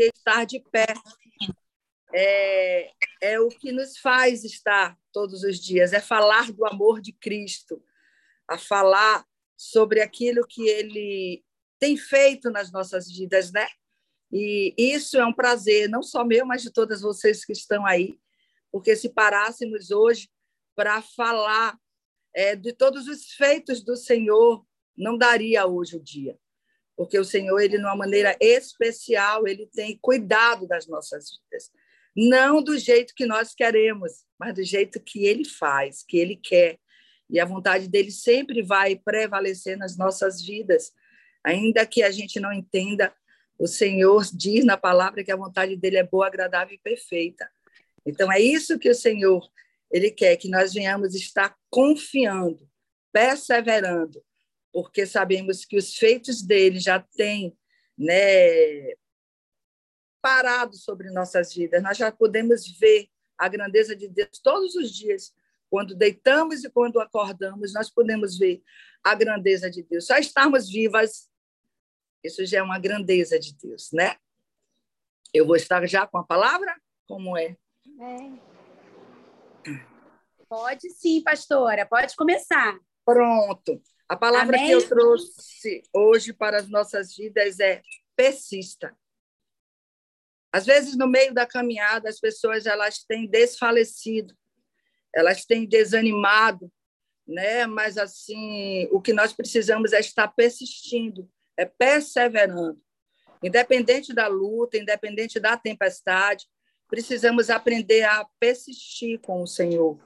[0.00, 0.86] estar de pé.
[2.16, 7.12] É, é o que nos faz estar todos os dias, é falar do amor de
[7.12, 7.82] Cristo,
[8.48, 9.24] a falar
[9.56, 11.44] sobre aquilo que ele
[11.78, 13.66] tem feito nas nossas vidas, né?
[14.30, 18.18] E isso é um prazer, não só meu, mas de todas vocês que estão aí,
[18.70, 20.28] porque se parássemos hoje
[20.74, 21.78] para falar
[22.34, 24.66] é, de todos os feitos do Senhor,
[24.96, 26.38] não daria hoje o dia,
[26.96, 31.70] porque o Senhor, ele, de uma maneira especial, ele tem cuidado das nossas vidas.
[32.16, 36.78] Não do jeito que nós queremos, mas do jeito que ele faz, que ele quer.
[37.28, 40.92] E a vontade dele sempre vai prevalecer nas nossas vidas.
[41.42, 43.12] Ainda que a gente não entenda,
[43.58, 47.50] o Senhor diz na palavra que a vontade dele é boa, agradável e perfeita.
[48.06, 49.42] Então é isso que o Senhor
[49.90, 52.68] ele quer que nós venhamos estar confiando,
[53.12, 54.20] perseverando,
[54.74, 57.56] porque sabemos que os feitos dele já têm
[57.96, 58.92] né,
[60.20, 61.80] parado sobre nossas vidas.
[61.80, 65.32] Nós já podemos ver a grandeza de Deus todos os dias.
[65.70, 68.64] Quando deitamos e quando acordamos, nós podemos ver
[69.04, 70.08] a grandeza de Deus.
[70.08, 71.30] Só estarmos vivas,
[72.24, 74.16] isso já é uma grandeza de Deus, né?
[75.32, 76.74] Eu vou estar já com a palavra?
[77.06, 77.56] Como é?
[78.00, 78.38] É.
[80.48, 82.76] Pode sim, pastora, pode começar.
[83.04, 83.80] Pronto.
[84.08, 84.68] A palavra Amém?
[84.68, 87.82] que eu trouxe hoje para as nossas vidas é
[88.14, 88.96] persista.
[90.52, 94.36] Às vezes, no meio da caminhada, as pessoas elas têm desfalecido,
[95.12, 96.70] elas têm desanimado,
[97.26, 97.66] né?
[97.66, 102.80] Mas assim, o que nós precisamos é estar persistindo, é perseverando.
[103.42, 106.46] Independente da luta, independente da tempestade,
[106.88, 109.98] precisamos aprender a persistir com o Senhor,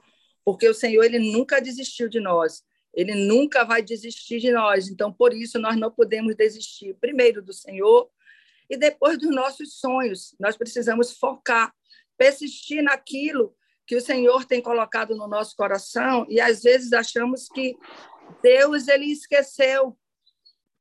[0.43, 2.63] porque o Senhor ele nunca desistiu de nós.
[2.99, 4.89] Ele nunca vai desistir de nós.
[4.89, 8.09] Então, por isso, nós não podemos desistir, primeiro do Senhor
[8.69, 10.35] e depois dos nossos sonhos.
[10.37, 11.73] Nós precisamos focar,
[12.17, 13.55] persistir naquilo
[13.87, 17.73] que o Senhor tem colocado no nosso coração e às vezes achamos que
[18.43, 19.97] Deus ele esqueceu.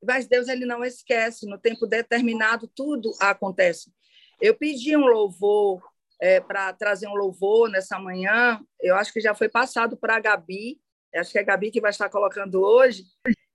[0.05, 3.93] Mas Deus ele não esquece, no tempo determinado tudo acontece.
[4.41, 5.81] Eu pedi um louvor
[6.21, 10.21] é, para trazer um louvor nessa manhã, eu acho que já foi passado para a
[10.21, 10.81] Gabi,
[11.19, 13.05] acho que é a Gabi que vai estar colocando hoje,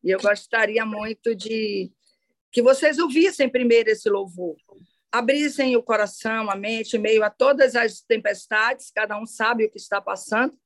[0.03, 1.91] e eu gostaria muito de
[2.51, 4.55] que vocês ouvissem primeiro esse louvor,
[5.11, 9.77] abrissem o coração, a mente, meio a todas as tempestades, cada um sabe o que
[9.77, 10.57] está passando,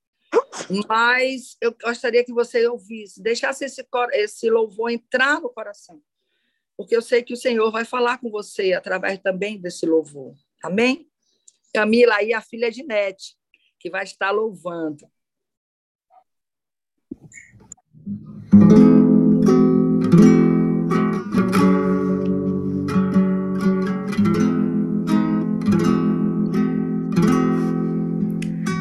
[0.87, 6.01] mas eu gostaria que você ouvisse, deixasse esse, esse louvor entrar no coração,
[6.75, 10.35] porque eu sei que o Senhor vai falar com você através também desse louvor.
[10.63, 11.09] Amém?
[11.73, 13.35] Camila aí, a filha de Nete,
[13.79, 15.09] que vai estar louvando.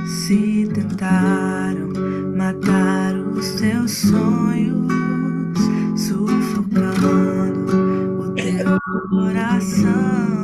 [0.09, 1.89] Se tentaram
[2.37, 4.89] matar os teus sonhos,
[5.97, 7.67] sufocando
[8.21, 10.36] o teu coração.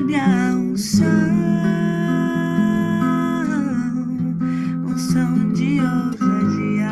[0.00, 1.06] Recebe a unção,
[4.86, 6.90] unção de ousadia,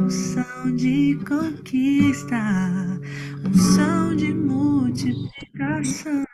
[0.00, 2.36] unção de conquista,
[3.44, 6.24] unção de multiplicação.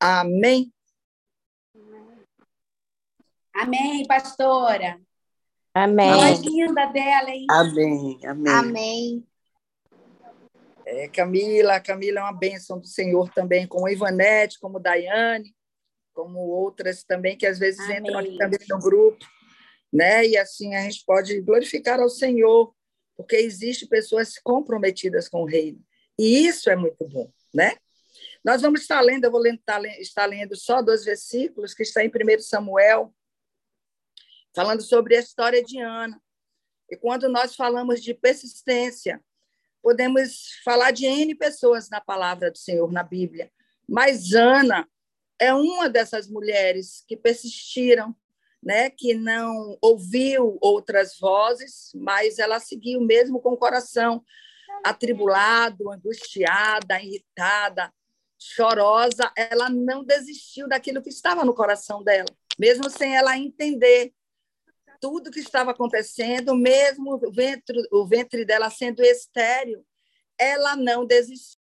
[0.00, 0.72] Amém.
[3.54, 5.00] Amém, pastora.
[5.74, 6.12] Amém.
[6.12, 7.46] Voz linda dela, hein?
[7.50, 8.20] Amém.
[8.24, 8.52] Amém.
[8.52, 9.26] Amém.
[10.84, 15.54] É, Camila, Camila é uma bênção do Senhor também, como Ivanete, como Daiane,
[16.12, 17.98] como outras também que às vezes Amém.
[17.98, 19.24] entram aqui também no grupo,
[19.92, 20.26] né?
[20.26, 22.74] E assim a gente pode glorificar ao Senhor,
[23.16, 25.80] porque existe pessoas comprometidas com o reino.
[26.18, 27.76] E isso é muito bom, né?
[28.44, 32.08] Nós vamos estar lendo, eu vou tá estar lendo só dois versículos que está em
[32.08, 33.14] 1 Samuel,
[34.54, 36.20] falando sobre a história de Ana.
[36.90, 39.22] E quando nós falamos de persistência,
[39.82, 43.50] podemos falar de N pessoas na palavra do Senhor, na Bíblia.
[43.88, 44.88] Mas Ana
[45.38, 48.14] é uma dessas mulheres que persistiram,
[48.62, 48.90] né?
[48.90, 54.24] que não ouviu outras vozes, mas ela seguiu mesmo com o coração
[54.84, 57.92] atribulado, angustiada, irritada,
[58.38, 62.28] chorosa, ela não desistiu daquilo que estava no coração dela,
[62.58, 64.12] mesmo sem ela entender
[65.02, 69.84] tudo que estava acontecendo, mesmo o ventre, o ventre dela sendo estéril,
[70.38, 71.60] ela não desistiu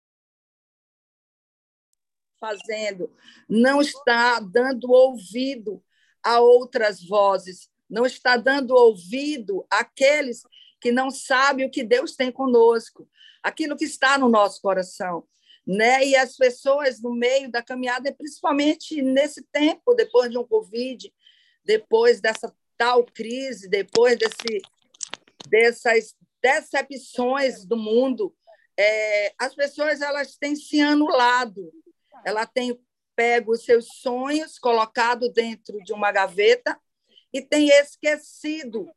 [2.40, 3.12] fazendo,
[3.50, 5.84] não está dando ouvido
[6.24, 10.44] a outras vozes, não está dando ouvido àqueles
[10.80, 13.06] que não sabem o que Deus tem conosco,
[13.44, 15.28] aquilo que está no nosso coração.
[15.68, 16.08] Né?
[16.08, 21.12] E as pessoas no meio da caminhada, principalmente nesse tempo, depois de um Covid,
[21.66, 24.62] depois dessa tal crise, depois desse,
[25.48, 28.36] dessas decepções do mundo,
[28.78, 31.72] é, as pessoas elas têm se anulado,
[32.24, 32.80] ela tem
[33.16, 36.78] pego os seus sonhos, colocado dentro de uma gaveta
[37.34, 38.88] e tem esquecido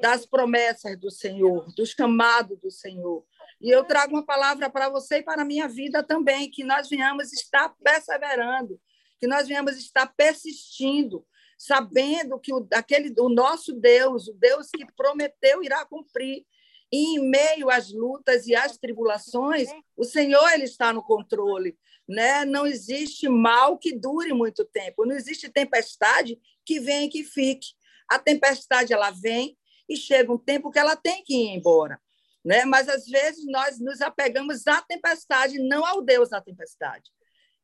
[0.00, 3.24] das promessas do Senhor, do chamado do Senhor.
[3.60, 6.88] E eu trago uma palavra para você e para a minha vida também, que nós
[6.88, 8.80] venhamos estar perseverando,
[9.18, 11.24] que nós venhamos estar persistindo,
[11.60, 16.46] sabendo que o, aquele, o nosso Deus, o Deus que prometeu, irá cumprir.
[16.90, 21.78] E em meio às lutas e às tribulações, o Senhor ele está no controle.
[22.08, 22.46] Né?
[22.46, 27.74] Não existe mal que dure muito tempo, não existe tempestade que venha e que fique.
[28.08, 29.54] A tempestade ela vem
[29.86, 32.00] e chega um tempo que ela tem que ir embora.
[32.42, 32.64] Né?
[32.64, 37.10] Mas às vezes nós nos apegamos à tempestade, não ao Deus da tempestade.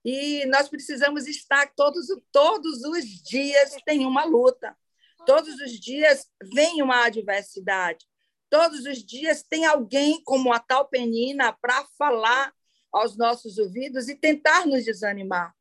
[0.09, 4.79] E nós precisamos estar todos, todos os dias tem uma luta,
[5.27, 8.07] todos os dias vem uma adversidade,
[8.49, 12.55] todos os dias tem alguém como a tal Penina para falar
[12.93, 15.53] aos nossos ouvidos e tentar nos desanimar.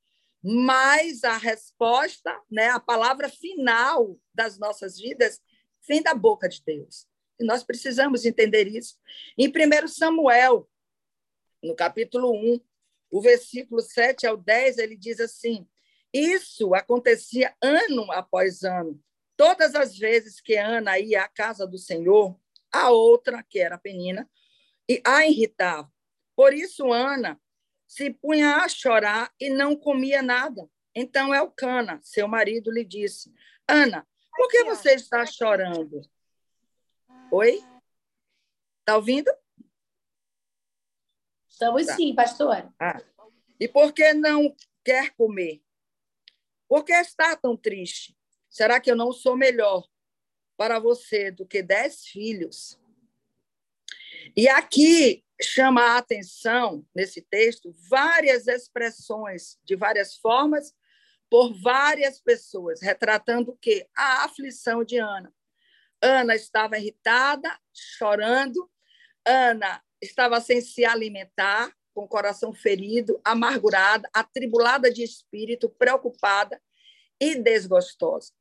[0.44, 5.42] Mas a resposta, né, a palavra final das nossas vidas
[5.88, 7.08] vem da boca de Deus.
[7.40, 8.96] E nós precisamos entender isso.
[9.36, 10.70] Em 1 Samuel,
[11.64, 12.60] no capítulo 1,
[13.16, 15.66] o versículo 7 ao 10, ele diz assim:
[16.12, 19.02] Isso acontecia ano após ano.
[19.38, 22.38] Todas as vezes que Ana ia à casa do Senhor,
[22.70, 24.30] a outra, que era a Penina,
[24.90, 25.90] e a irritava.
[26.36, 27.40] Por isso, Ana
[27.88, 30.70] se punha a chorar e não comia nada.
[30.94, 33.34] Então, Elcana, seu marido, lhe disse:
[33.66, 34.06] Ana,
[34.36, 36.02] por que você está chorando?
[37.32, 37.64] Oi?
[38.82, 39.32] Está ouvindo?
[41.56, 41.96] Estamos Tá.
[41.96, 42.70] sim, pastora.
[42.78, 43.02] Ah.
[43.58, 45.64] E por que não quer comer?
[46.68, 48.14] Por que está tão triste?
[48.50, 49.88] Será que eu não sou melhor
[50.58, 52.78] para você do que dez filhos?
[54.36, 60.76] E aqui chama a atenção, nesse texto, várias expressões, de várias formas,
[61.30, 63.88] por várias pessoas, retratando o quê?
[63.96, 65.34] A aflição de Ana.
[66.02, 68.70] Ana estava irritada, chorando.
[69.26, 76.62] Ana estava sem se alimentar, com o coração ferido, amargurada, atribulada de espírito, preocupada
[77.20, 78.34] e desgostosa.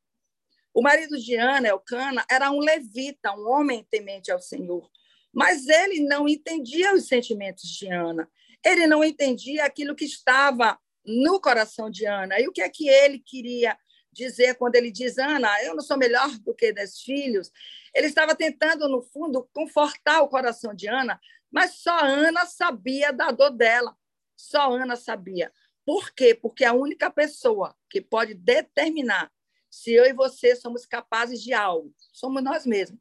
[0.73, 4.89] O marido de Ana, Elcana, era um levita, um homem temente ao Senhor,
[5.33, 8.29] mas ele não entendia os sentimentos de Ana.
[8.63, 12.39] Ele não entendia aquilo que estava no coração de Ana.
[12.39, 13.77] E o que é que ele queria
[14.11, 17.51] dizer quando ele diz, Ana, eu não sou melhor do que dez filhos?
[17.93, 21.19] Ele estava tentando, no fundo, confortar o coração de Ana,
[21.51, 23.95] mas só Ana sabia da dor dela.
[24.35, 25.51] Só Ana sabia.
[25.85, 26.33] Por quê?
[26.33, 29.31] Porque a única pessoa que pode determinar
[29.69, 31.93] se eu e você somos capazes de algo.
[32.11, 32.99] Somos nós mesmos.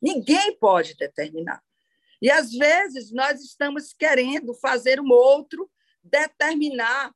[0.00, 1.62] Ninguém pode determinar.
[2.20, 5.70] E às vezes nós estamos querendo fazer um outro
[6.02, 7.14] determinar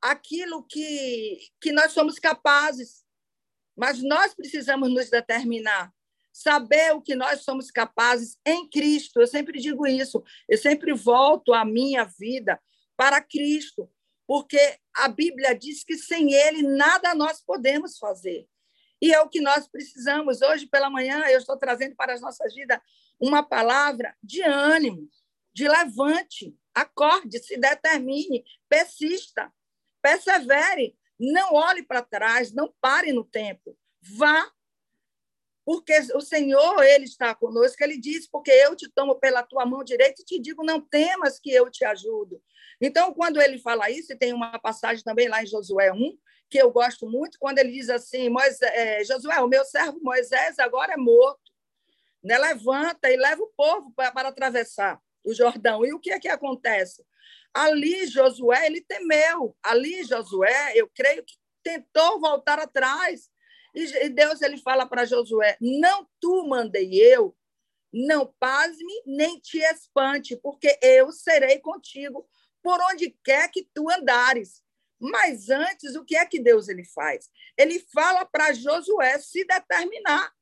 [0.00, 3.04] aquilo que, que nós somos capazes.
[3.76, 5.92] Mas nós precisamos nos determinar,
[6.34, 9.20] saber o que nós somos capazes em Cristo.
[9.20, 12.60] Eu sempre digo isso, eu sempre volto a minha vida
[12.96, 13.88] para Cristo,
[14.26, 14.58] porque
[14.96, 18.48] a Bíblia diz que sem Ele nada nós podemos fazer.
[19.00, 20.42] E é o que nós precisamos.
[20.42, 22.80] Hoje pela manhã eu estou trazendo para as nossas vidas
[23.20, 25.08] uma palavra de ânimo,
[25.52, 29.52] de levante, acorde, se determine, persista,
[30.02, 33.78] persevere, não olhe para trás, não pare no tempo.
[34.02, 34.50] Vá
[35.64, 39.82] porque o Senhor, ele está conosco, ele diz, porque eu te tomo pela tua mão
[39.82, 42.40] direita e te digo, não temas que eu te ajudo.
[42.80, 46.18] Então, quando ele fala isso, e tem uma passagem também lá em Josué 1,
[46.50, 50.92] que eu gosto muito, quando ele diz assim, Moisés, Josué, o meu servo Moisés agora
[50.92, 51.50] é morto,
[52.22, 52.38] né?
[52.38, 55.84] levanta e leva o povo para, para atravessar o Jordão.
[55.84, 57.02] E o que é que acontece?
[57.52, 59.56] Ali, Josué, ele temeu.
[59.62, 63.30] Ali, Josué, eu creio que tentou voltar atrás,
[63.74, 67.36] e Deus ele fala para Josué: Não tu mandei eu,
[67.92, 72.28] não pasme nem te espante, porque eu serei contigo
[72.62, 74.62] por onde quer que tu andares.
[74.98, 77.28] Mas antes, o que é que Deus ele faz?
[77.58, 80.32] Ele fala para Josué se determinar.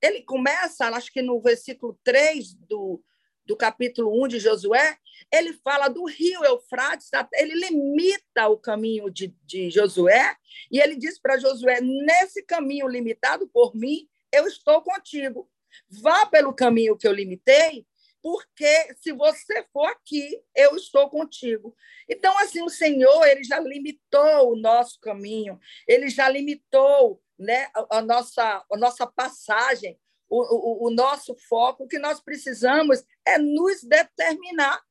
[0.00, 3.02] Ele começa, acho que no versículo 3 do,
[3.46, 4.98] do capítulo 1 de Josué,
[5.32, 10.36] ele fala do rio Eufrates, ele limita o caminho de, de Josué,
[10.70, 15.48] e ele diz para Josué: nesse caminho limitado por mim, eu estou contigo.
[15.88, 17.86] Vá pelo caminho que eu limitei,
[18.22, 21.76] porque se você for aqui, eu estou contigo.
[22.08, 28.00] Então, assim, o Senhor, ele já limitou o nosso caminho, ele já limitou né, a,
[28.00, 31.84] nossa, a nossa passagem, o, o, o nosso foco.
[31.84, 34.82] O que nós precisamos é nos determinar.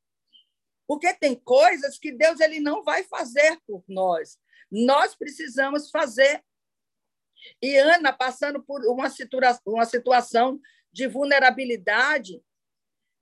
[0.87, 4.39] Porque tem coisas que Deus ele não vai fazer por nós.
[4.71, 6.43] Nós precisamos fazer.
[7.61, 10.59] E Ana, passando por uma, situa uma situação
[10.91, 12.41] de vulnerabilidade,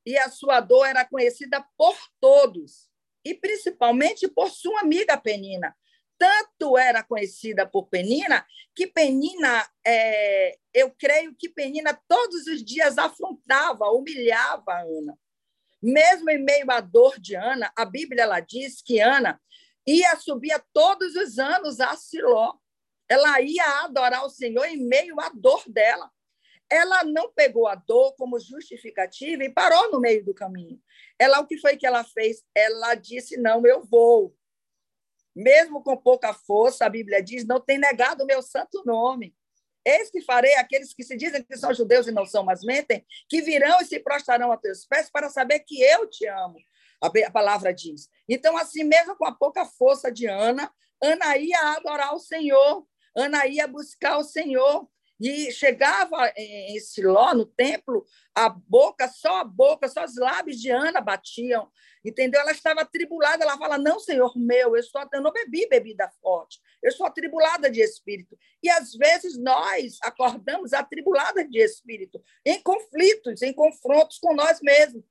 [0.05, 2.89] e a sua dor era conhecida por todos,
[3.25, 5.75] e principalmente por sua amiga Penina.
[6.23, 12.97] Tanto era conhecida por Penina, que Penina, é, eu creio que Penina todos os dias
[12.97, 15.19] afrontava, humilhava Ana.
[15.81, 19.37] Mesmo em meio à dor de Ana, a Bíblia ela diz que Ana
[19.85, 22.53] ia subir todos os anos a Siló.
[23.09, 26.09] Ela ia adorar o Senhor em meio à dor dela.
[26.69, 30.81] Ela não pegou a dor como justificativa e parou no meio do caminho.
[31.19, 32.45] Ela o que foi que ela fez?
[32.55, 34.33] Ela disse: "Não, eu vou".
[35.35, 39.35] Mesmo com pouca força, a Bíblia diz: "Não tem negado o meu santo nome".
[39.85, 43.05] Eis que farei aqueles que se dizem que são judeus e não são, mas mentem,
[43.27, 46.57] que virão e se prostrarão a teus pés para saber que eu te amo.
[47.01, 48.09] A palavra diz.
[48.29, 50.71] Então, assim mesmo com a pouca força de Ana,
[51.01, 54.87] Ana ia adorar o Senhor, Ana ia buscar o Senhor.
[55.19, 58.05] E chegava em Siló, no templo,
[58.35, 61.69] a boca, só a boca, só os lábios de Ana batiam.
[62.03, 62.41] Entendeu?
[62.41, 63.43] Ela estava atribulada.
[63.43, 66.59] Ela fala: Não, Senhor meu, eu, estou, eu não bebi bebida forte.
[66.81, 68.37] Eu sou atribulada de espírito.
[68.61, 75.03] E às vezes nós acordamos atribuladas de espírito, em conflitos, em confrontos com nós mesmos.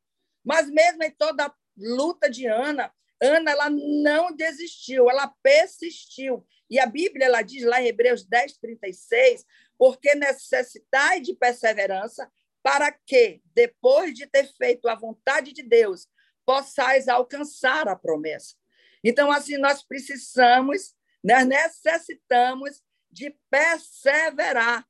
[0.44, 2.92] Mas mesmo em toda a luta de Ana,
[3.22, 6.44] Ana ela não desistiu, ela persistiu.
[6.68, 9.44] E a Bíblia ela diz lá em Hebreus 10, 36,
[9.82, 12.30] porque necessitai de perseverança
[12.62, 16.06] para que, depois de ter feito a vontade de Deus,
[16.46, 18.54] possais alcançar a promessa.
[19.02, 24.86] Então, assim, nós precisamos, nós necessitamos de perseverar,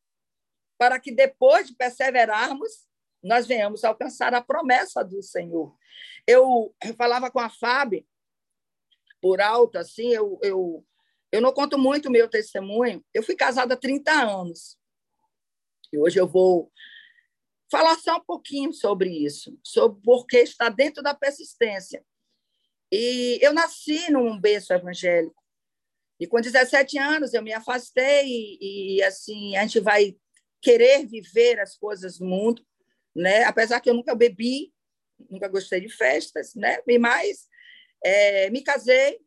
[0.76, 2.86] para que depois de perseverarmos,
[3.22, 5.74] nós venhamos alcançar a promessa do Senhor.
[6.26, 8.06] Eu, eu falava com a Fábio,
[9.22, 10.86] por alto, assim, eu, eu,
[11.32, 13.02] eu não conto muito o meu testemunho.
[13.14, 14.81] Eu fui casada há 30 anos.
[15.92, 16.72] E hoje eu vou
[17.70, 22.04] falar só um pouquinho sobre isso, sobre porque está dentro da persistência.
[22.90, 25.42] E eu nasci num berço evangélico.
[26.20, 30.16] E com 17 anos eu me afastei e, e assim, a gente vai
[30.60, 32.64] querer viver as coisas do mundo,
[33.14, 33.44] né?
[33.44, 34.72] Apesar que eu nunca bebi,
[35.30, 36.78] nunca gostei de festas, né?
[36.86, 37.48] E mais,
[38.04, 39.18] é, me casei,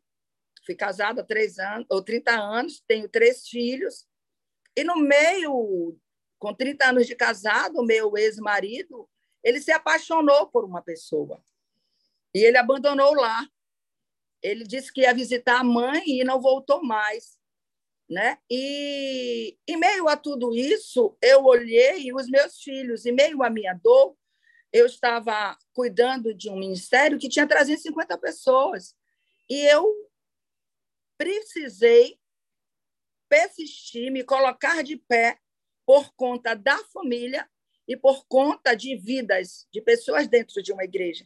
[0.64, 4.06] fui casada há três anos, ou 30 anos, tenho três filhos,
[4.76, 5.98] e no meio,
[6.38, 9.08] com 30 anos de casado, meu ex-marido,
[9.42, 11.42] ele se apaixonou por uma pessoa,
[12.36, 13.48] e ele abandonou lá.
[14.42, 17.38] Ele disse que ia visitar a mãe e não voltou mais.
[18.08, 18.38] Né?
[18.50, 23.72] E em meio a tudo isso, eu olhei os meus filhos, em meio à minha
[23.72, 24.14] dor,
[24.70, 28.94] eu estava cuidando de um ministério que tinha 350 pessoas.
[29.48, 29.90] E eu
[31.16, 32.20] precisei
[33.30, 35.38] persistir, me colocar de pé
[35.86, 37.48] por conta da família
[37.88, 41.24] e por conta de vidas de pessoas dentro de uma igreja.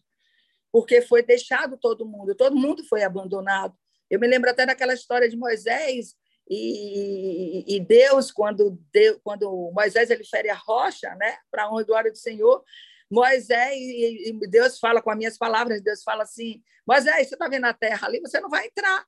[0.70, 3.74] Porque foi deixado todo mundo, todo mundo foi abandonado.
[4.08, 6.14] Eu me lembro até daquela história de Moisés
[6.48, 11.86] e, e Deus, quando, Deus, quando Moisés ele fere a rocha, né, para honra e
[11.86, 12.62] glória do Senhor,
[13.10, 17.64] Moisés, e Deus fala com as minhas palavras, Deus fala assim: Moisés, você está vendo
[17.64, 19.04] a terra ali, você não vai entrar,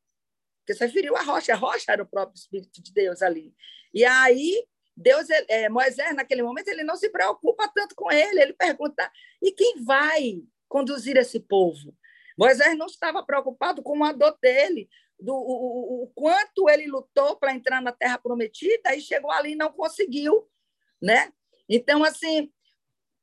[0.60, 3.54] porque você feriu a rocha, a rocha era o próprio Espírito de Deus ali.
[3.92, 4.64] E aí,
[4.96, 9.52] Deus, é, Moisés, naquele momento, ele não se preocupa tanto com ele, ele pergunta: e
[9.52, 11.96] quem vai conduzir esse povo?
[12.38, 17.54] Moisés não estava preocupado com a dor dele, do o, o, quanto ele lutou para
[17.54, 20.48] entrar na Terra Prometida e chegou ali e não conseguiu,
[21.00, 21.32] né?
[21.68, 22.50] Então, assim,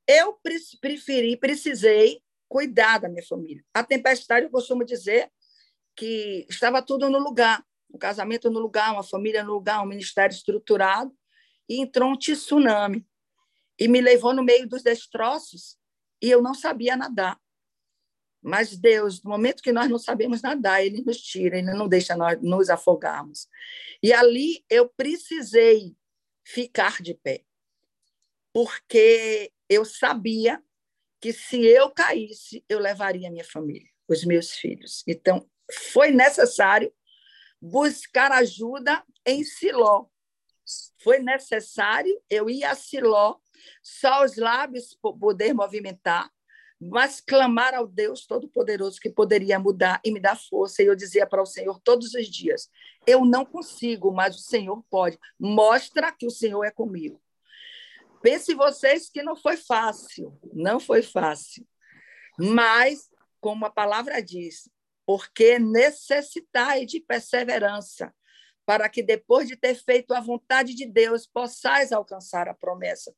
[0.07, 0.39] eu
[0.79, 3.63] preferi, precisei cuidar da minha família.
[3.73, 5.29] A tempestade, eu costumo dizer
[5.95, 10.33] que estava tudo no lugar, um casamento no lugar, uma família no lugar, um ministério
[10.33, 11.13] estruturado,
[11.69, 13.07] e entrou um tsunami
[13.79, 15.77] e me levou no meio dos destroços
[16.21, 17.39] e eu não sabia nadar.
[18.41, 22.15] Mas Deus, no momento que nós não sabemos nadar, Ele nos tira, Ele não deixa
[22.15, 23.47] nós nos afogarmos.
[24.01, 25.95] E ali eu precisei
[26.43, 27.43] ficar de pé,
[28.53, 30.63] porque eu sabia
[31.21, 35.03] que se eu caísse, eu levaria minha família, os meus filhos.
[35.05, 35.47] Então,
[35.91, 36.91] foi necessário
[37.61, 40.05] buscar ajuda em Siló.
[41.03, 43.37] Foi necessário eu ir a Siló,
[43.81, 46.29] só os lábios poder movimentar,
[46.79, 50.81] mas clamar ao Deus Todo-Poderoso que poderia mudar e me dar força.
[50.81, 52.69] E eu dizia para o Senhor todos os dias:
[53.05, 55.19] Eu não consigo, mas o Senhor pode.
[55.37, 57.21] Mostra que o Senhor é comigo.
[58.21, 61.65] Pense vocês que não foi fácil, não foi fácil.
[62.37, 64.69] Mas, como a palavra diz,
[65.05, 68.13] porque necessitai de perseverança,
[68.69, 73.11] para que depois de ter feito a vontade de Deus, possais alcançar a promessa.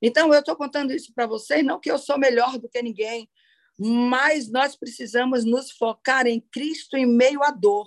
[0.00, 3.28] Então, eu estou contando isso para vocês, não que eu sou melhor do que ninguém,
[3.78, 7.86] mas nós precisamos nos focar em Cristo em meio à dor.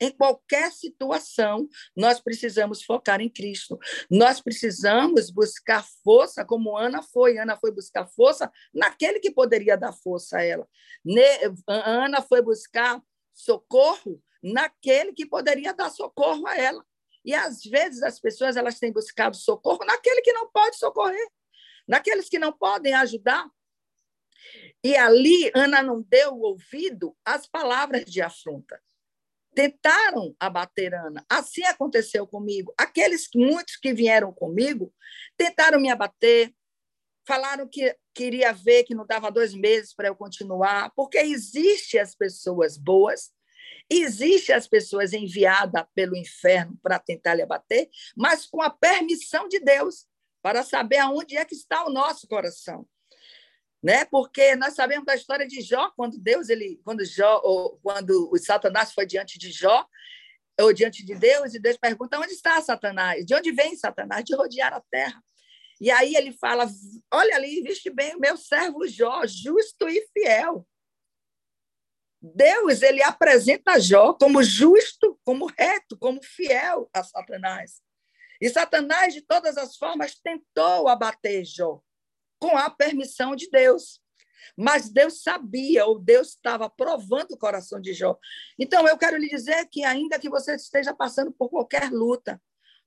[0.00, 3.76] Em qualquer situação, nós precisamos focar em Cristo.
[4.08, 7.36] Nós precisamos buscar força, como Ana foi.
[7.36, 10.68] Ana foi buscar força naquele que poderia dar força a ela.
[11.66, 16.84] Ana foi buscar socorro naquele que poderia dar socorro a ela.
[17.24, 21.26] E às vezes as pessoas elas têm buscado socorro naquele que não pode socorrer,
[21.88, 23.48] naqueles que não podem ajudar.
[24.84, 28.78] E ali Ana não deu ouvido às palavras de afronta.
[29.54, 31.24] Tentaram abater Ana.
[31.30, 32.74] Assim aconteceu comigo.
[32.76, 34.92] Aqueles muitos que vieram comigo
[35.38, 36.52] tentaram me abater,
[37.26, 42.14] falaram que queria ver que não dava dois meses para eu continuar, porque existe as
[42.14, 43.32] pessoas boas
[43.88, 49.60] Existem as pessoas enviadas pelo inferno para tentar lhe abater, mas com a permissão de
[49.60, 50.06] Deus,
[50.42, 52.86] para saber aonde é que está o nosso coração.
[53.82, 54.04] Né?
[54.06, 58.38] Porque nós sabemos da história de Jó, quando Deus, ele, quando Jó, ou quando o
[58.38, 59.86] Satanás foi diante de Jó,
[60.60, 63.24] ou diante de Deus, e Deus pergunta: onde está Satanás?
[63.26, 64.24] De onde vem Satanás?
[64.24, 65.22] De rodear a terra.
[65.80, 66.66] E aí ele fala:
[67.12, 70.66] olha ali, viste bem o meu servo Jó, justo e fiel.
[72.32, 77.82] Deus ele apresenta Jó como justo, como reto, como fiel a Satanás.
[78.40, 81.82] E Satanás, de todas as formas, tentou abater Jó,
[82.40, 84.00] com a permissão de Deus.
[84.56, 88.18] Mas Deus sabia, ou Deus estava provando o coração de Jó.
[88.58, 92.40] Então, eu quero lhe dizer que, ainda que você esteja passando por qualquer luta,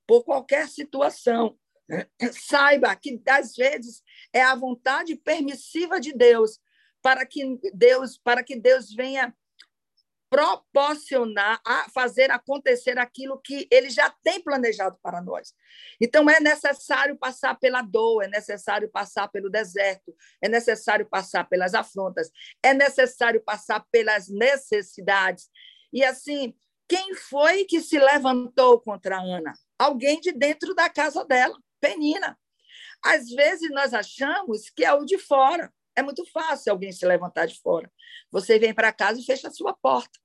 [0.04, 1.56] por qualquer situação,
[2.32, 6.58] saiba que, às vezes, é a vontade permissiva de Deus
[7.02, 9.34] para que Deus, para que Deus venha
[10.30, 15.54] proporcionar, a fazer acontecer aquilo que ele já tem planejado para nós.
[16.00, 21.72] Então, é necessário passar pela dor, é necessário passar pelo deserto, é necessário passar pelas
[21.72, 22.30] afrontas,
[22.62, 25.48] é necessário passar pelas necessidades.
[25.92, 26.54] E assim,
[26.86, 29.54] quem foi que se levantou contra Ana?
[29.78, 32.38] Alguém de dentro da casa dela, Penina.
[33.02, 35.72] Às vezes nós achamos que é o de fora.
[35.98, 37.90] É muito fácil alguém se levantar de fora.
[38.30, 40.16] Você vem para casa e fecha a sua porta.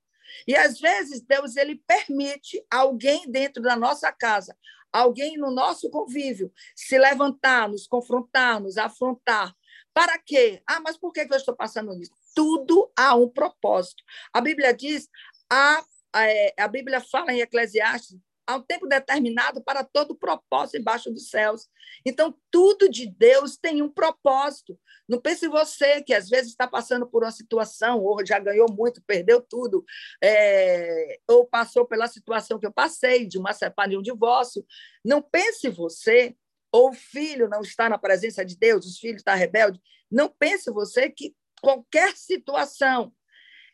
[0.47, 4.55] E às vezes Deus ele permite alguém dentro da nossa casa,
[4.91, 9.51] alguém no nosso convívio, se levantar, nos confrontar, nos afrontar.
[9.95, 10.61] Para quê?
[10.69, 12.11] Ah, mas por que eu estou passando isso?
[12.35, 14.03] Tudo há um propósito.
[14.31, 15.09] A Bíblia diz,
[15.51, 15.83] a,
[16.13, 21.11] a, é, a Bíblia fala em Eclesiastes há um tempo determinado para todo propósito embaixo
[21.11, 21.67] dos céus.
[22.05, 24.77] Então, tudo de Deus tem um propósito.
[25.07, 29.01] Não pense você que às vezes está passando por uma situação, ou já ganhou muito,
[29.05, 29.83] perdeu tudo,
[30.21, 34.65] é, ou passou pela situação que eu passei, de uma separação, de um divórcio.
[35.03, 36.35] Não pense você,
[36.71, 39.81] ou o filho não está na presença de Deus, os filhos estão rebeldes.
[40.11, 43.13] Não pense você que qualquer situação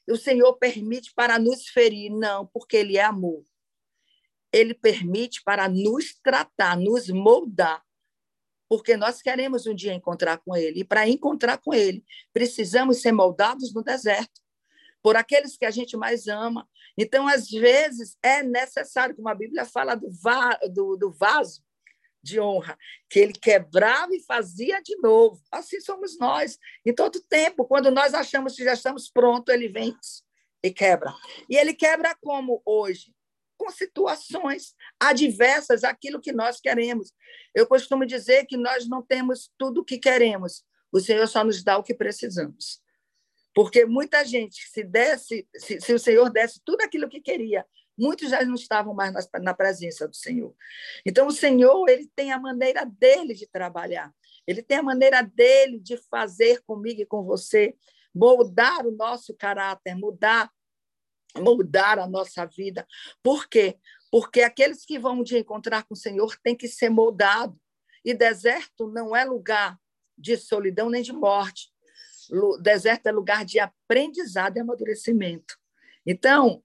[0.10, 2.12] o Senhor permite para nos ferir.
[2.12, 3.44] Não, porque Ele é amor
[4.52, 7.84] ele permite para nos tratar, nos moldar,
[8.68, 10.82] porque nós queremos um dia encontrar com ele.
[10.82, 14.42] E para encontrar com ele, precisamos ser moldados no deserto,
[15.02, 16.68] por aqueles que a gente mais ama.
[16.98, 21.64] Então, às vezes, é necessário, como a Bíblia fala do, va do, do vaso
[22.22, 22.78] de honra,
[23.10, 25.42] que ele quebrava e fazia de novo.
[25.52, 26.60] Assim somos nós.
[26.86, 29.96] Em todo tempo, quando nós achamos que já estamos prontos, ele vem
[30.62, 31.14] e quebra.
[31.50, 33.14] E ele quebra como hoje?
[33.76, 37.12] Situações adversas àquilo que nós queremos.
[37.54, 41.64] Eu costumo dizer que nós não temos tudo o que queremos, o Senhor só nos
[41.64, 42.82] dá o que precisamos.
[43.54, 47.66] Porque muita gente, se desse, se, se o Senhor desse tudo aquilo que queria,
[47.98, 50.56] muitos já não estavam mais na, na presença do Senhor.
[51.06, 54.14] Então, o Senhor ele tem a maneira dele de trabalhar,
[54.48, 57.76] ele tem a maneira dele de fazer comigo e com você,
[58.14, 60.50] moldar o nosso caráter, mudar
[61.38, 62.88] mudar a nossa vida.
[63.22, 63.78] Por quê?
[64.12, 67.58] Porque aqueles que vão de encontrar com o Senhor têm que ser moldados.
[68.04, 69.78] E deserto não é lugar
[70.18, 71.70] de solidão nem de morte.
[72.62, 75.58] Deserto é lugar de aprendizado e amadurecimento.
[76.06, 76.64] Então,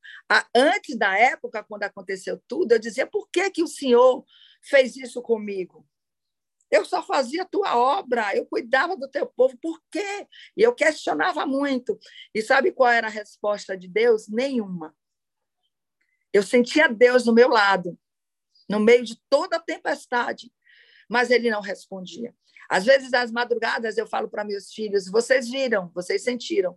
[0.54, 4.24] antes da época, quando aconteceu tudo, eu dizia: por que, que o Senhor
[4.62, 5.86] fez isso comigo?
[6.74, 10.26] Eu só fazia a tua obra, eu cuidava do teu povo, por quê?
[10.56, 11.96] E eu questionava muito.
[12.34, 14.26] E sabe qual era a resposta de Deus?
[14.26, 14.92] Nenhuma.
[16.32, 17.96] Eu sentia Deus no meu lado,
[18.68, 20.52] no meio de toda a tempestade,
[21.08, 22.34] mas ele não respondia.
[22.68, 26.76] Às vezes, às madrugadas, eu falo para meus filhos: vocês viram, vocês sentiram,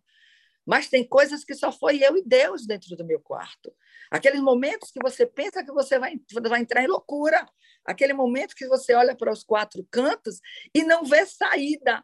[0.67, 3.73] mas tem coisas que só foi eu e Deus dentro do meu quarto.
[4.11, 7.47] Aqueles momentos que você pensa que você vai, vai entrar em loucura,
[7.85, 10.41] aquele momento que você olha para os quatro cantos
[10.75, 12.03] e não vê saída.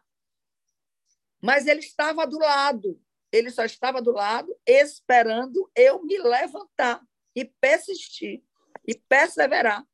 [1.42, 2.98] Mas ele estava do lado,
[3.30, 7.02] ele só estava do lado, esperando eu me levantar
[7.36, 8.42] e persistir
[8.88, 9.84] e perseverar.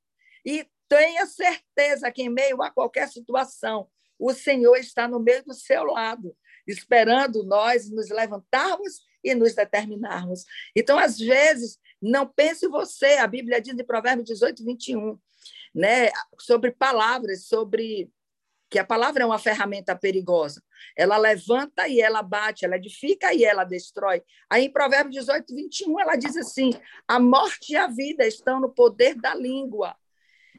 [0.46, 5.54] E tenha certeza que, em meio a qualquer situação, o Senhor está no meio do
[5.54, 6.37] seu lado,
[6.70, 10.44] esperando nós nos levantarmos e nos determinarmos.
[10.74, 15.18] Então, às vezes, não pense você, a Bíblia diz em Provérbios 18, 21,
[15.74, 18.11] né, sobre palavras, sobre
[18.70, 20.62] que a palavra é uma ferramenta perigosa.
[20.96, 24.22] Ela levanta e ela bate, ela edifica e ela destrói.
[24.48, 26.70] Aí em Provérbios 18, 21, ela diz assim:
[27.06, 29.96] a morte e a vida estão no poder da língua,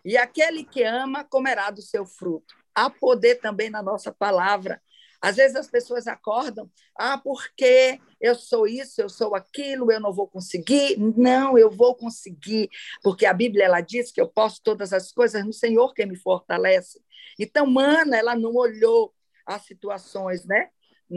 [0.04, 2.54] e aquele que ama comerá do seu fruto.
[2.76, 4.82] Há poder também na nossa palavra.
[5.22, 10.12] Às vezes as pessoas acordam, ah, porque eu sou isso, eu sou aquilo, eu não
[10.12, 10.98] vou conseguir.
[10.98, 12.70] Não, eu vou conseguir,
[13.04, 16.16] porque a Bíblia ela diz que eu posso todas as coisas no Senhor que me
[16.16, 17.00] fortalece.
[17.40, 19.14] Então, Mana, ela não olhou
[19.46, 20.70] as situações, né?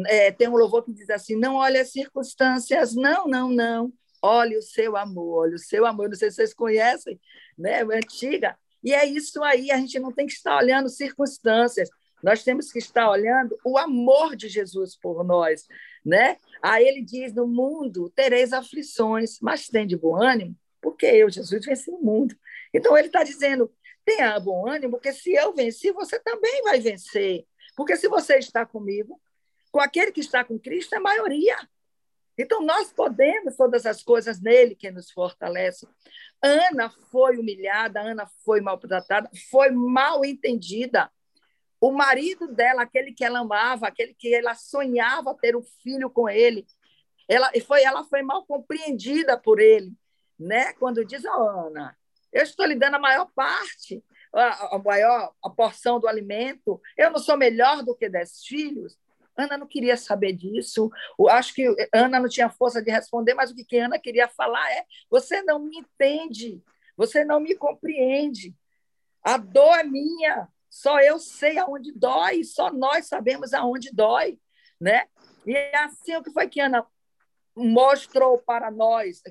[0.06, 3.92] É, tem um louvor que diz assim: não olhe as circunstâncias, não, não, não.
[4.20, 6.08] Olhe o seu amor, olhe o seu amor.
[6.08, 7.20] Não sei se vocês conhecem,
[7.56, 7.80] né?
[7.80, 8.56] É antiga.
[8.82, 11.88] E é isso aí, a gente não tem que estar olhando circunstâncias.
[12.24, 15.66] Nós temos que estar olhando o amor de Jesus por nós,
[16.02, 16.38] né?
[16.62, 21.66] Aí ele diz: No mundo tereis aflições, mas tem de bom ânimo, porque eu, Jesus,
[21.66, 22.34] venci o mundo.
[22.72, 23.70] Então ele está dizendo:
[24.06, 27.44] tenha bom ânimo, porque se eu venci, você também vai vencer.
[27.76, 29.20] Porque se você está comigo,
[29.70, 31.56] com aquele que está com Cristo, é maioria.
[32.38, 35.86] Então, nós podemos todas as coisas nele que nos fortalece.
[36.42, 41.10] Ana foi humilhada, Ana foi maltratada, foi mal entendida.
[41.84, 46.30] O marido dela, aquele que ela amava, aquele que ela sonhava ter um filho com
[46.30, 46.66] ele,
[47.28, 49.92] Ela foi, ela foi mal compreendida por ele,
[50.38, 50.72] né?
[50.78, 51.94] Quando diz, oh, Ana,
[52.32, 54.02] eu estou lhe dando a maior parte,
[54.34, 58.96] a, a maior a porção do alimento, eu não sou melhor do que dez filhos.
[59.36, 60.90] Ana não queria saber disso.
[61.18, 64.72] Eu acho que Ana não tinha força de responder, mas o que Ana queria falar
[64.72, 66.62] é: você não me entende,
[66.96, 68.54] você não me compreende.
[69.22, 74.40] A dor é minha, só eu sei aonde dói, só nós sabemos aonde dói,
[74.80, 75.06] né?
[75.46, 76.84] E é assim o que foi que Ana
[77.54, 79.22] mostrou para nós,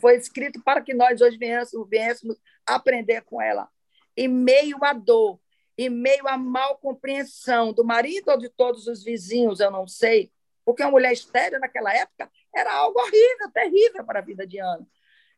[0.00, 3.68] foi escrito para que nós hoje viéssemos, viéssemos aprender com ela.
[4.16, 5.40] Em meio à dor,
[5.78, 10.32] em meio à mal compreensão do marido ou de todos os vizinhos, eu não sei,
[10.64, 14.84] porque uma mulher estéreo naquela época era algo horrível, terrível para a vida de Ana.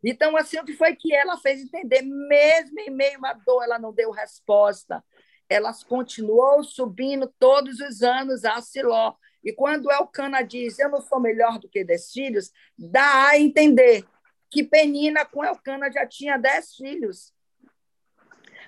[0.02, 2.00] Então, assim, o que foi que ela fez entender?
[2.00, 5.04] Mesmo em meio à dor, ela não deu resposta.
[5.52, 9.14] Ela continuou subindo todos os anos a Siló.
[9.44, 14.04] E quando Elcana diz, eu não sou melhor do que dez filhos, dá a entender
[14.50, 17.32] que Penina com Elcana já tinha dez filhos.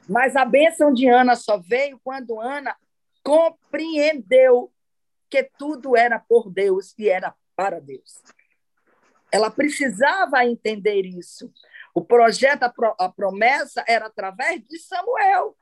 [0.09, 2.77] Mas a bênção de Ana só veio quando Ana
[3.23, 4.73] compreendeu
[5.31, 8.23] que tudo era por Deus e era para Deus.
[9.33, 11.51] Ela precisava entender isso.
[11.95, 12.65] O projeto,
[12.99, 15.57] a promessa era através de Samuel.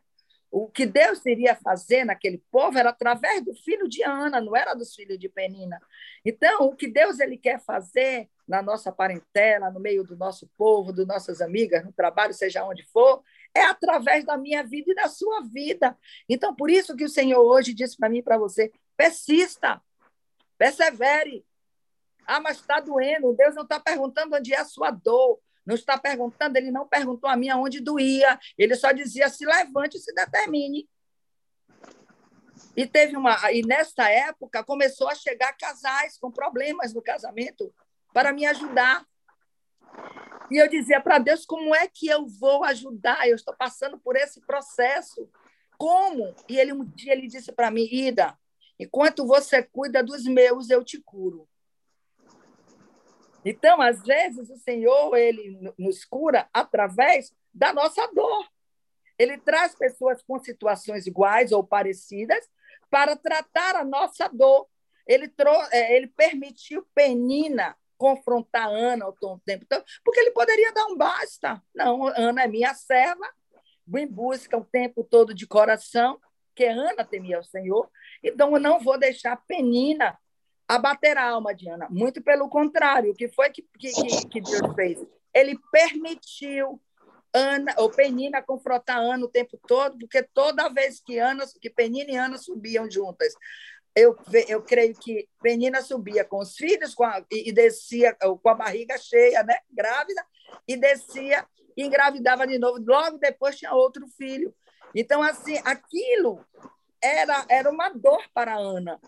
[0.53, 4.75] O que Deus iria fazer naquele povo era através do filho de Ana, não era
[4.75, 5.81] dos filhos de Penina.
[6.23, 10.93] Então, o que Deus ele quer fazer na nossa parentela, no meio do nosso povo,
[10.93, 13.23] das nossas amigas, no trabalho, seja onde for,
[13.55, 15.97] é através da minha vida e da sua vida.
[16.29, 19.81] Então, por isso que o Senhor hoje disse para mim e para você: persista,
[20.59, 21.47] persevere.
[22.27, 23.33] Ah, mas está doendo.
[23.33, 25.41] Deus não está perguntando onde é a sua dor.
[25.65, 28.39] Não está perguntando, ele não perguntou a mim aonde doía.
[28.59, 30.89] Ele só dizia: se levante e se determine.
[32.77, 33.53] E teve uma.
[33.53, 37.73] E nessa época começou a chegar casais com problemas no casamento
[38.13, 39.07] para me ajudar.
[40.51, 43.29] E eu dizia para Deus: como é que eu vou ajudar?
[43.29, 45.29] Eu estou passando por esse processo.
[45.79, 46.35] Como?
[46.49, 48.37] E ele um dia ele disse para mim: Ida,
[48.79, 51.49] enquanto você cuida dos meus, eu te curo.
[53.45, 58.47] Então, às vezes, o Senhor ele nos cura através da nossa dor.
[59.19, 62.49] Ele traz pessoas com situações iguais ou parecidas
[62.91, 64.69] para tratar a nossa dor.
[65.07, 70.87] Ele, trou é, ele permitiu Penina confrontar Ana o tempo todo, porque ele poderia dar
[70.87, 71.63] um basta.
[71.73, 73.29] Não, Ana é minha serva,
[73.97, 76.21] em busca o tempo todo de coração,
[76.55, 77.89] que Ana temia o Senhor,
[78.23, 80.19] então eu não vou deixar Penina
[80.75, 81.89] abater a alma de Ana.
[81.91, 84.99] Muito pelo contrário, o que foi que, que, que Deus fez?
[85.35, 86.81] Ele permitiu
[87.33, 92.11] Ana, ou Penina confrontar Ana o tempo todo, porque toda vez que Ana, que Penina
[92.11, 93.35] e Ana subiam juntas
[93.95, 94.17] eu,
[94.49, 98.97] eu creio que Penina subia com os filhos com a, e, descia com a barriga
[98.99, 99.57] cheia, né?
[99.71, 100.25] grávida,
[100.67, 102.83] e descia e engravidava de novo.
[102.85, 104.55] Logo depois tinha outro filho.
[104.95, 106.45] Então, assim, aquilo
[107.01, 109.01] era, era uma dor para Ana,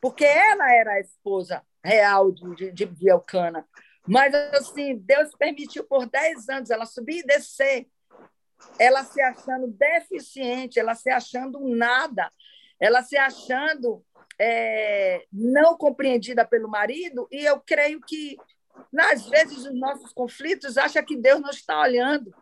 [0.00, 3.66] porque ela era a esposa real de, de, de Elcana.
[4.06, 7.86] Mas, assim, Deus permitiu por 10 anos ela subir e descer,
[8.78, 12.30] ela se achando deficiente, ela se achando nada,
[12.78, 14.04] ela se achando
[14.38, 18.36] é, não compreendida pelo marido, e eu creio que,
[18.98, 22.34] às vezes, os nossos conflitos acha que Deus não está olhando.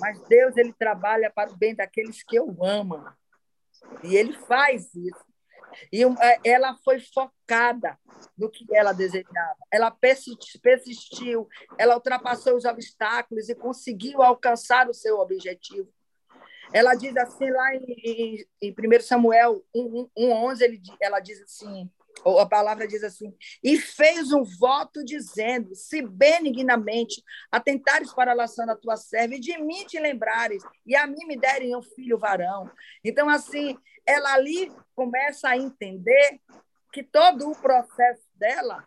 [0.00, 3.04] Mas Deus ele trabalha para o bem daqueles que eu amo.
[4.04, 5.27] E ele faz isso.
[5.92, 7.98] E é, ela foi focada
[8.36, 9.58] no que ela desejava.
[9.70, 15.88] Ela persistiu, ela ultrapassou os obstáculos e conseguiu alcançar o seu objetivo.
[16.72, 21.90] Ela diz assim, lá em, em, em 1 Samuel 1,11, ele, ela diz assim,
[22.24, 28.34] ou a palavra diz assim, e fez um voto dizendo, se benignamente atentares para a
[28.34, 31.82] lação da tua serva, e de mim te lembrares, e a mim me derem um
[31.82, 32.70] filho varão.
[33.04, 36.40] Então, assim, ela ali começa a entender
[36.92, 38.84] que todo o processo dela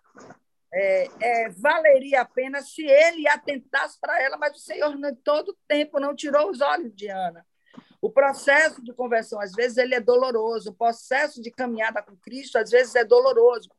[0.73, 5.99] é, é, valeria a pena se ele atentasse para ela, mas o Senhor, todo tempo,
[5.99, 7.45] não tirou os olhos de Ana.
[8.01, 10.71] O processo de conversão, às vezes, ele é doloroso.
[10.71, 13.69] O processo de caminhada com Cristo, às vezes, é doloroso.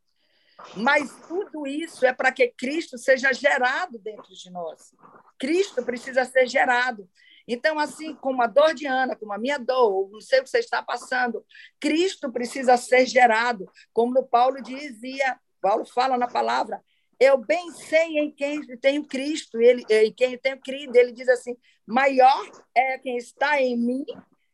[0.77, 4.95] Mas tudo isso é para que Cristo seja gerado dentro de nós.
[5.39, 7.09] Cristo precisa ser gerado.
[7.49, 10.51] Então, assim como a dor de Ana, como a minha dor, não sei o que
[10.51, 11.45] você está passando,
[11.81, 13.69] Cristo precisa ser gerado.
[13.93, 16.81] Como Paulo dizia, Paulo fala na palavra,
[17.23, 20.97] eu bem sei em quem tenho Cristo, ele, em quem tenho crido.
[20.97, 21.57] Ele diz assim:
[21.87, 24.05] maior é quem está em mim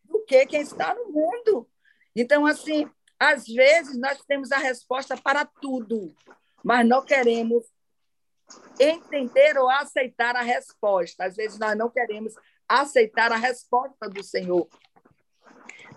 [0.04, 1.66] do que quem está no mundo.
[2.14, 2.86] Então, assim,
[3.18, 6.14] às vezes nós temos a resposta para tudo,
[6.62, 7.64] mas não queremos
[8.78, 11.24] entender ou aceitar a resposta.
[11.24, 12.34] Às vezes nós não queremos
[12.68, 14.68] aceitar a resposta do Senhor.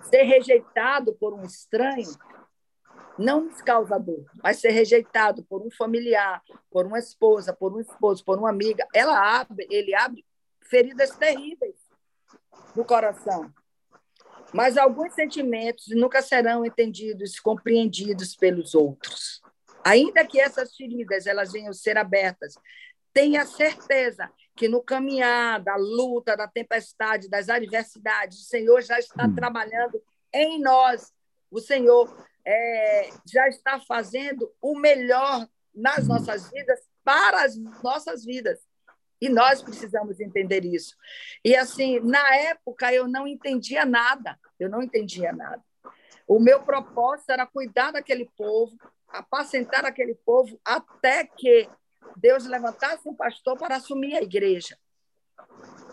[0.04, 2.10] Ser rejeitado por um estranho
[3.22, 8.24] não causa dor, mas ser rejeitado por um familiar, por uma esposa, por um esposo,
[8.26, 10.26] por uma amiga, ela abre, ele abre
[10.62, 11.76] feridas terríveis
[12.76, 13.54] no coração.
[14.54, 19.42] Mas alguns sentimentos nunca serão entendidos, compreendidos pelos outros.
[19.84, 22.56] Ainda que essas feridas elas venham ser abertas,
[23.14, 29.26] tenha certeza que no caminhar da luta, da tempestade, das adversidades, o Senhor já está
[29.26, 29.36] hum.
[29.36, 30.02] trabalhando
[30.34, 31.14] em nós.
[31.50, 32.14] O Senhor
[32.46, 38.60] é, já está fazendo o melhor nas nossas vidas, para as nossas vidas.
[39.22, 40.96] E nós precisamos entender isso.
[41.46, 45.64] E assim, na época eu não entendia nada, eu não entendia nada.
[46.28, 48.76] O meu propósito era cuidar daquele povo,
[49.08, 51.70] apacentar aquele povo até que
[52.16, 54.78] Deus levantasse um pastor para assumir a igreja.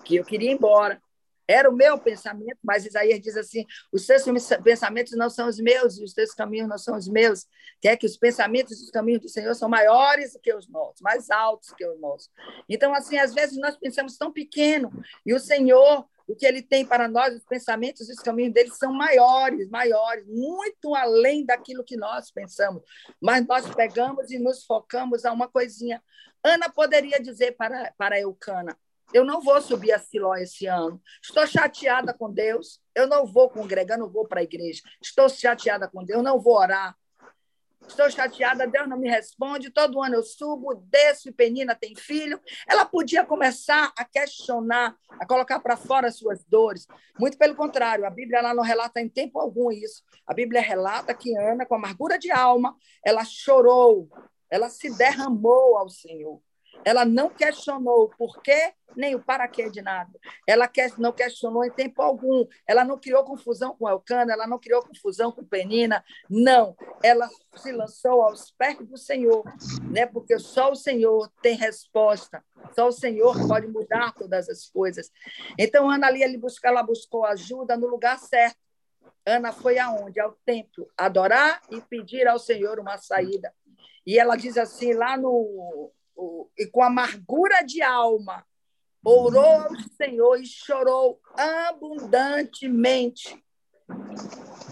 [0.04, 1.02] Que eu queria ir embora.
[1.48, 4.22] Era o meu pensamento, mas Isaías diz assim: os seus
[4.62, 7.46] pensamentos não são os meus e os teus caminhos não são os meus.
[7.80, 11.30] Quer que os pensamentos e os caminhos do Senhor são maiores que os nossos, mais
[11.30, 12.30] altos que os nossos.
[12.68, 14.90] Então, assim, às vezes nós pensamos tão pequeno
[15.24, 18.70] e o Senhor, o que ele tem para nós, os pensamentos e os caminhos dele
[18.70, 22.82] são maiores, maiores, muito além daquilo que nós pensamos.
[23.18, 26.02] Mas nós pegamos e nos focamos a uma coisinha.
[26.44, 28.76] Ana poderia dizer para, para Eucana:
[29.12, 31.00] eu não vou subir a Siló esse ano.
[31.22, 32.80] Estou chateada com Deus.
[32.94, 34.82] Eu não vou congregar, não vou para a igreja.
[35.02, 36.94] Estou chateada com Deus, não vou orar.
[37.86, 39.70] Estou chateada, Deus não me responde.
[39.70, 42.38] Todo ano eu subo, desço e Penina tem filho.
[42.68, 46.86] Ela podia começar a questionar, a colocar para fora as suas dores.
[47.18, 50.02] Muito pelo contrário, a Bíblia ela não relata em tempo algum isso.
[50.26, 54.08] A Bíblia relata que Ana, com amargura de alma, ela chorou,
[54.50, 56.42] ela se derramou ao Senhor.
[56.84, 60.10] Ela não questionou o porquê nem o para quê de nada.
[60.46, 62.46] Ela não questionou em tempo algum.
[62.66, 66.04] Ela não criou confusão com Elcana, ela não criou confusão com Penina.
[66.28, 66.76] Não.
[67.02, 69.44] Ela se lançou aos pés do Senhor,
[69.90, 70.06] né?
[70.06, 72.42] porque só o Senhor tem resposta.
[72.74, 75.10] Só o Senhor pode mudar todas as coisas.
[75.58, 78.58] Então, Ana ali, ele buscou, ela buscou ajuda no lugar certo.
[79.24, 80.18] Ana foi aonde?
[80.18, 83.52] Ao templo, adorar e pedir ao Senhor uma saída.
[84.06, 85.92] E ela diz assim, lá no
[86.56, 88.44] e com amargura de alma,
[89.04, 93.42] orou ao Senhor e chorou abundantemente.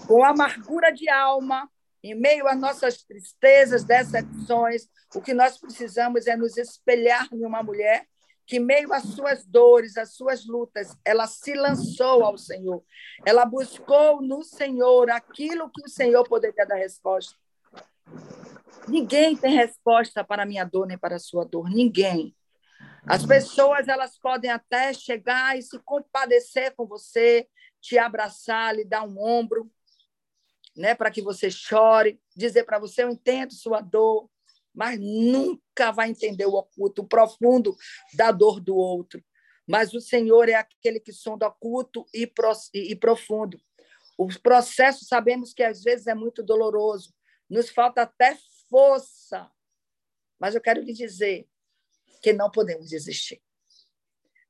[0.07, 1.69] Com amargura de alma,
[2.03, 7.63] em meio às nossas tristezas, decepções, o que nós precisamos é nos espelhar em uma
[7.63, 8.05] mulher
[8.45, 12.83] que, meio às suas dores, às suas lutas, ela se lançou ao Senhor.
[13.25, 17.35] Ela buscou no Senhor aquilo que o Senhor poderia dar resposta.
[18.87, 21.69] Ninguém tem resposta para a minha dor nem para a sua dor.
[21.69, 22.35] Ninguém.
[23.05, 27.47] As pessoas elas podem até chegar e se compadecer com você,
[27.79, 29.71] te abraçar, lhe dar um ombro,
[30.75, 34.29] né, para que você chore, dizer para você eu entendo sua dor,
[34.73, 37.75] mas nunca vai entender o oculto, o profundo
[38.13, 39.23] da dor do outro.
[39.65, 42.31] Mas o Senhor é aquele que sonda oculto e,
[42.73, 43.59] e profundo.
[44.17, 47.13] O processo sabemos que às vezes é muito doloroso,
[47.49, 48.37] nos falta até
[48.69, 49.51] força.
[50.39, 51.47] Mas eu quero lhe dizer
[52.21, 53.41] que não podemos desistir.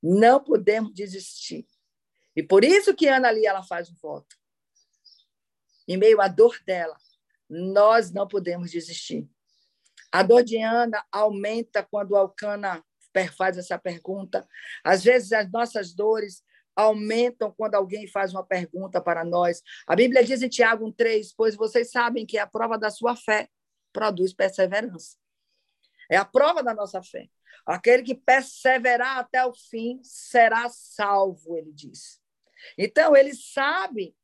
[0.01, 1.67] Não podemos desistir.
[2.35, 4.35] E por isso que Ana ali ela faz um voto.
[5.87, 6.97] Em meio à dor dela,
[7.49, 9.27] nós não podemos desistir.
[10.11, 12.83] A dor de Ana aumenta quando Alcana
[13.35, 14.47] faz essa pergunta.
[14.83, 16.43] Às vezes as nossas dores
[16.75, 19.63] aumentam quando alguém faz uma pergunta para nós.
[19.87, 23.15] A Bíblia diz em Tiago 3, pois vocês sabem que é a prova da sua
[23.15, 23.49] fé
[23.97, 25.17] produz perseverança.
[26.07, 27.27] É a prova da nossa fé.
[27.65, 32.21] Aquele que perseverar até o fim será salvo, ele diz.
[32.77, 34.15] Então, ele sabe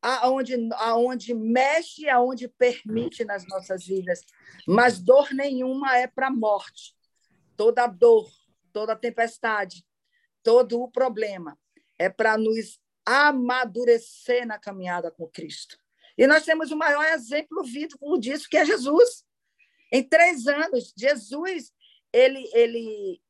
[0.00, 4.20] aonde, aonde mexe, aonde permite nas nossas vidas.
[4.64, 6.94] Mas dor nenhuma é para a morte.
[7.56, 8.30] Toda dor,
[8.72, 9.84] toda tempestade,
[10.40, 11.58] todo o problema
[11.98, 15.76] é para nos amadurecer na caminhada com Cristo.
[16.16, 19.24] E nós temos o maior exemplo vivo disso, que é Jesus.
[19.92, 21.72] Em três anos, Jesus
[22.12, 23.22] ele, ele,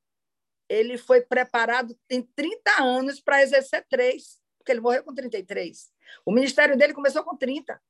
[0.68, 5.90] ele foi preparado em 30 anos para exercer três, porque ele morreu com 33.
[6.24, 7.80] O ministério dele começou com 30.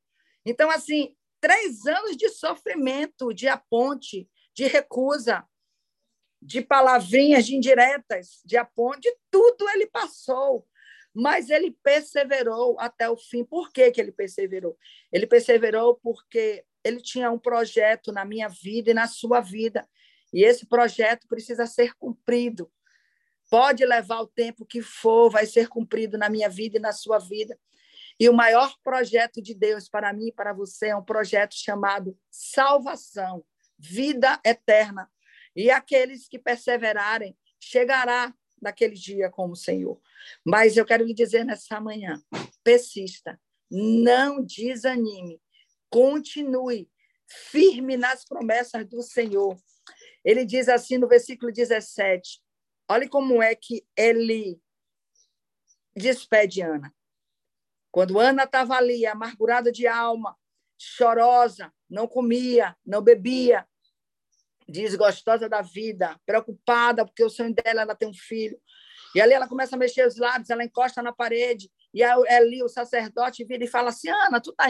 [0.43, 5.47] Então, assim, três anos de sofrimento, de aponte, de recusa,
[6.41, 10.67] de palavrinhas, de indiretas, de aponte, tudo ele passou
[11.19, 13.43] mas ele perseverou até o fim.
[13.43, 14.77] Por que, que ele perseverou?
[15.11, 19.89] Ele perseverou porque ele tinha um projeto na minha vida e na sua vida.
[20.31, 22.71] E esse projeto precisa ser cumprido.
[23.49, 27.17] Pode levar o tempo que for, vai ser cumprido na minha vida e na sua
[27.17, 27.57] vida.
[28.19, 32.15] E o maior projeto de Deus para mim e para você é um projeto chamado
[32.29, 33.43] salvação,
[33.75, 35.09] vida eterna.
[35.55, 39.99] E aqueles que perseverarem chegará naquele dia com o Senhor.
[40.45, 42.21] Mas eu quero lhe dizer nessa manhã,
[42.63, 43.39] persista,
[43.69, 45.41] não desanime,
[45.89, 46.89] continue
[47.27, 49.57] firme nas promessas do Senhor.
[50.23, 52.41] Ele diz assim no versículo 17:
[52.89, 54.59] olhe como é que ele
[55.95, 56.93] despede Ana.
[57.91, 60.37] Quando Ana estava ali, amargurada de alma,
[60.77, 63.67] chorosa, não comia, não bebia,
[64.67, 68.59] desgostosa da vida, preocupada porque o sonho dela era ter um filho.
[69.15, 72.69] E ali ela começa a mexer os lábios, ela encosta na parede, e ali o
[72.69, 74.65] sacerdote vira e fala assim: Ana, tu está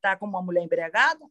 [0.00, 1.24] tá como uma mulher embriagada?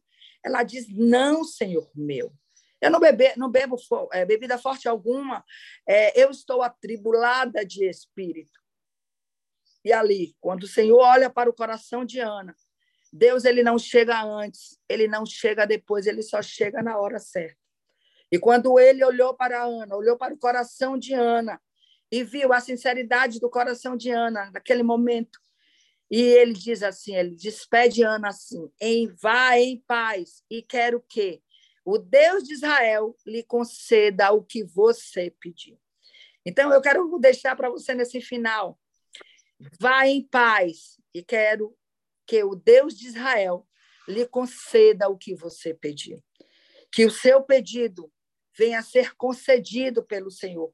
[0.44, 2.32] Ela diz: Não, Senhor meu.
[2.80, 3.76] Eu não, bebe, não bebo
[4.10, 5.44] é, bebida forte alguma,
[5.86, 8.58] é, eu estou atribulada de espírito.
[9.84, 12.54] E ali, quando o Senhor olha para o coração de Ana,
[13.12, 17.59] Deus ele não chega antes, ele não chega depois, ele só chega na hora certa.
[18.30, 21.60] E quando ele olhou para Ana, olhou para o coração de Ana
[22.10, 25.38] e viu a sinceridade do coração de Ana naquele momento,
[26.10, 31.40] e ele diz assim, ele despede Ana assim, em vá em paz e quero que
[31.84, 35.78] o Deus de Israel lhe conceda o que você pediu.
[36.44, 38.78] Então eu quero deixar para você nesse final,
[39.78, 41.76] vá em paz e quero
[42.26, 43.66] que o Deus de Israel
[44.08, 46.20] lhe conceda o que você pediu.
[46.92, 48.10] Que o seu pedido
[48.60, 50.70] venha a ser concedido pelo Senhor,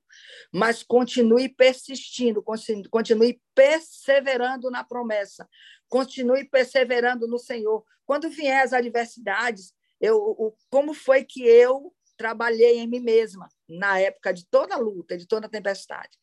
[0.52, 5.48] mas continue persistindo, continue perseverando na promessa,
[5.88, 7.84] continue perseverando no Senhor.
[8.04, 14.34] Quando vier as adversidades, eu, como foi que eu trabalhei em mim mesma na época
[14.34, 16.18] de toda luta, de toda tempestade.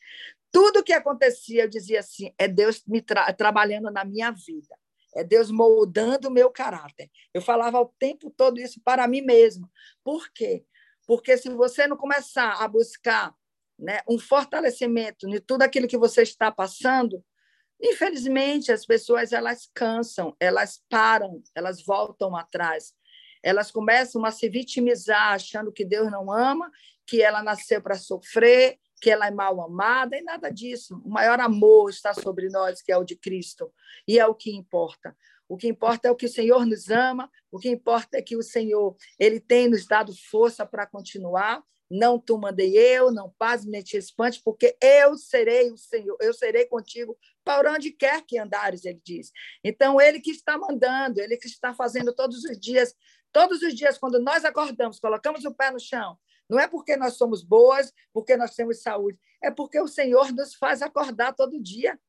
[0.52, 4.76] Tudo que acontecia, eu dizia assim: é Deus me tra trabalhando na minha vida,
[5.16, 7.10] é Deus moldando o meu caráter.
[7.34, 9.72] Eu falava o tempo todo isso para mim mesma.
[10.04, 10.66] Por quê?
[11.06, 13.34] Porque se você não começar a buscar
[13.78, 17.24] né, um fortalecimento de tudo aquilo que você está passando,
[17.82, 22.94] infelizmente as pessoas elas cansam, elas param, elas voltam atrás.
[23.44, 26.72] Elas começam a se vitimizar, achando que Deus não ama,
[27.06, 30.96] que ela nasceu para sofrer, que ela é mal amada, e nada disso.
[31.04, 33.70] O maior amor está sobre nós, que é o de Cristo,
[34.08, 35.14] e é o que importa.
[35.48, 38.36] O que importa é o que o Senhor nos ama, o que importa é que
[38.36, 41.64] o Senhor ele tem nos dado força para continuar.
[41.92, 46.34] Não tu mandei eu, não paz nem te espante, porque eu serei o Senhor, eu
[46.34, 49.32] serei contigo para onde quer que andares, ele diz.
[49.64, 52.96] Então, ele que está mandando, ele que está fazendo todos os dias,
[53.32, 56.18] todos os dias, quando nós acordamos, colocamos o pé no chão,
[56.50, 60.56] não é porque nós somos boas, porque nós temos saúde, é porque o Senhor nos
[60.56, 62.00] faz acordar todo dia.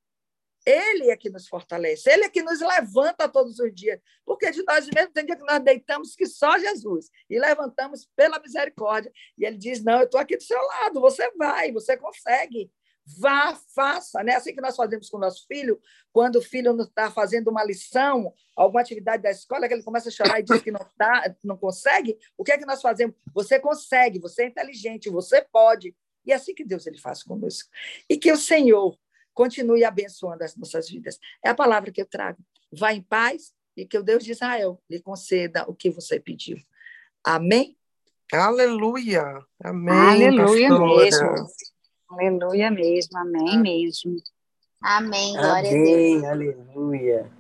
[0.67, 4.63] Ele é que nos fortalece, ele é que nos levanta todos os dias, porque de
[4.65, 9.13] nós mesmos tem dia que nós deitamos que só Jesus e levantamos pela misericórdia.
[9.37, 12.71] E ele diz: Não, eu estou aqui do seu lado, você vai, você consegue.
[13.19, 14.35] Vá, faça, né?
[14.35, 15.79] Assim que nós fazemos com o nosso filho,
[16.11, 20.13] quando o filho está fazendo uma lição, alguma atividade da escola, que ele começa a
[20.13, 23.15] chorar e diz que não tá, não consegue, o que é que nós fazemos?
[23.35, 25.95] Você consegue, você é inteligente, você pode.
[26.25, 27.69] E é assim que Deus ele faz conosco.
[28.09, 28.99] E que o Senhor
[29.35, 31.19] continue abençoando as nossas vidas.
[31.45, 32.39] É a palavra que eu trago.
[32.73, 36.57] Vá em paz e que o Deus de Israel lhe conceda o que você pediu.
[37.23, 37.77] Amém?
[38.33, 39.45] Aleluia.
[39.63, 39.95] Amém.
[39.95, 40.97] Aleluia pastora.
[40.97, 41.47] mesmo.
[42.11, 43.19] Aleluia mesmo.
[43.19, 44.17] Amém mesmo.
[44.81, 45.33] Amém.
[45.33, 46.17] Glória Amém.
[46.17, 46.25] a Deus.
[46.25, 47.33] Aleluia.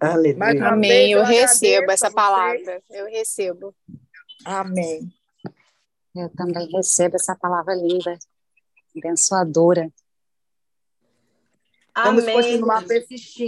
[0.00, 0.36] Aleluia.
[0.36, 1.12] Mas, Amém.
[1.12, 2.82] Eu, eu recebo essa palavra.
[2.90, 3.74] Eu recebo.
[4.44, 5.12] Amém.
[6.14, 8.18] Eu também recebo essa palavra linda,
[8.96, 9.92] abençoadora.
[12.04, 13.44] Vamos continuar persistindo.